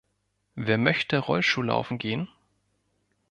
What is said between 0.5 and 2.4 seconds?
Wer möchte Rollschuhlaufen gehen?